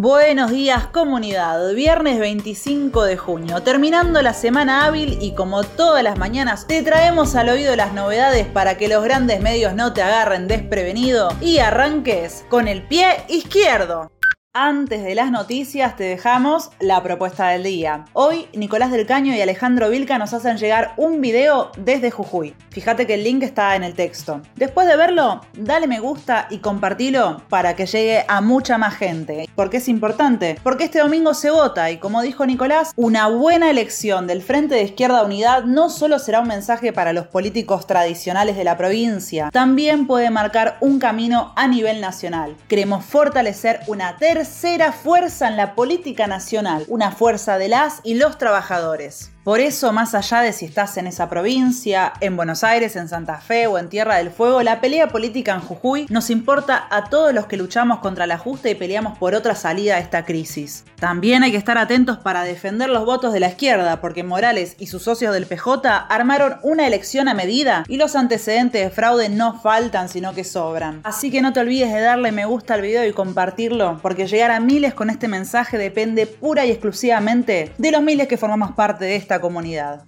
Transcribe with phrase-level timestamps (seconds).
[0.00, 6.16] Buenos días comunidad, viernes 25 de junio, terminando la semana hábil y como todas las
[6.16, 10.46] mañanas te traemos al oído las novedades para que los grandes medios no te agarren
[10.46, 14.08] desprevenido y arranques con el pie izquierdo.
[14.54, 18.06] Antes de las noticias te dejamos la propuesta del día.
[18.14, 22.54] Hoy Nicolás del Caño y Alejandro Vilca nos hacen llegar un video desde Jujuy.
[22.70, 24.40] Fíjate que el link está en el texto.
[24.56, 29.48] Después de verlo, dale me gusta y compartilo para que llegue a mucha más gente.
[29.54, 30.58] ¿Por qué es importante?
[30.62, 34.82] Porque este domingo se vota y como dijo Nicolás, una buena elección del Frente de
[34.82, 40.06] Izquierda Unidad no solo será un mensaje para los políticos tradicionales de la provincia, también
[40.06, 42.56] puede marcar un camino a nivel nacional.
[42.66, 48.14] Queremos fortalecer una tercera tercera fuerza en la política nacional, una fuerza de las y
[48.14, 49.30] los trabajadores.
[49.48, 53.38] Por eso, más allá de si estás en esa provincia, en Buenos Aires, en Santa
[53.38, 57.32] Fe o en Tierra del Fuego, la pelea política en Jujuy nos importa a todos
[57.32, 60.84] los que luchamos contra la justa y peleamos por otra salida a esta crisis.
[61.00, 64.88] También hay que estar atentos para defender los votos de la izquierda, porque Morales y
[64.88, 69.58] sus socios del PJ armaron una elección a medida y los antecedentes de fraude no
[69.58, 71.00] faltan, sino que sobran.
[71.04, 74.50] Así que no te olvides de darle me gusta al video y compartirlo, porque llegar
[74.50, 79.06] a miles con este mensaje depende pura y exclusivamente de los miles que formamos parte
[79.06, 80.04] de esta comunidad.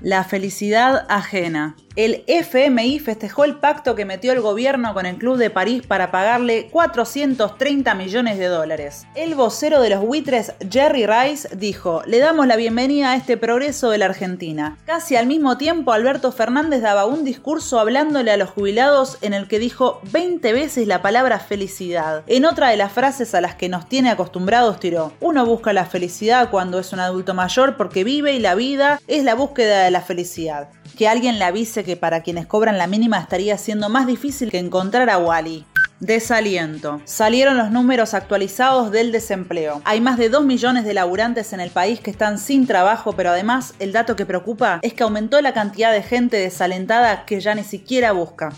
[0.00, 1.76] La felicidad ajena.
[1.94, 6.10] El FMI festejó el pacto que metió el gobierno con el Club de París para
[6.10, 9.06] pagarle 430 millones de dólares.
[9.14, 13.90] El vocero de los buitres, Jerry Rice, dijo, le damos la bienvenida a este progreso
[13.90, 14.78] de la Argentina.
[14.86, 19.46] Casi al mismo tiempo, Alberto Fernández daba un discurso hablándole a los jubilados en el
[19.46, 22.22] que dijo 20 veces la palabra felicidad.
[22.26, 25.84] En otra de las frases a las que nos tiene acostumbrados tiró, uno busca la
[25.84, 29.90] felicidad cuando es un adulto mayor porque vive y la vida es la búsqueda de
[29.90, 34.06] la felicidad que alguien le avise que para quienes cobran la mínima estaría siendo más
[34.06, 35.66] difícil que encontrar a Wally.
[36.02, 37.00] Desaliento.
[37.04, 39.80] Salieron los números actualizados del desempleo.
[39.84, 43.30] Hay más de 2 millones de laburantes en el país que están sin trabajo, pero
[43.30, 47.54] además el dato que preocupa es que aumentó la cantidad de gente desalentada que ya
[47.54, 48.52] ni siquiera busca.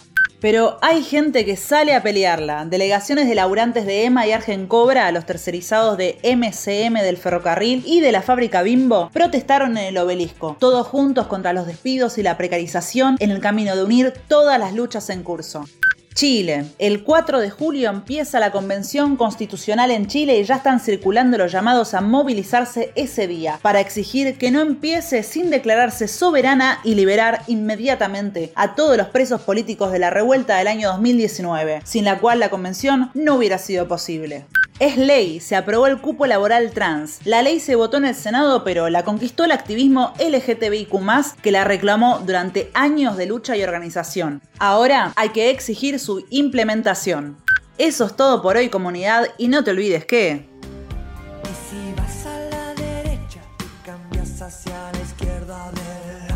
[0.44, 2.66] Pero hay gente que sale a pelearla.
[2.66, 8.12] Delegaciones de laburantes de EMA y Argencobra, los tercerizados de MCM del ferrocarril y de
[8.12, 13.16] la fábrica Bimbo, protestaron en el obelisco, todos juntos contra los despidos y la precarización
[13.20, 15.64] en el camino de unir todas las luchas en curso.
[16.14, 16.66] Chile.
[16.78, 21.50] El 4 de julio empieza la convención constitucional en Chile y ya están circulando los
[21.50, 27.42] llamados a movilizarse ese día para exigir que no empiece sin declararse soberana y liberar
[27.48, 32.38] inmediatamente a todos los presos políticos de la revuelta del año 2019, sin la cual
[32.38, 34.46] la convención no hubiera sido posible.
[34.84, 37.20] Es ley, se aprobó el cupo laboral trans.
[37.24, 41.64] La ley se votó en el Senado, pero la conquistó el activismo LGTBIQ, que la
[41.64, 44.42] reclamó durante años de lucha y organización.
[44.58, 47.38] Ahora hay que exigir su implementación.
[47.78, 50.46] Eso es todo por hoy, comunidad, y no te olvides que.
[51.70, 53.40] si vas a la derecha,
[53.86, 56.33] cambias hacia la izquierda adelante.